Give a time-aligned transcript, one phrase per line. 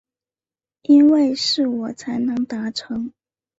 [0.81, 3.13] 因为是我才能达成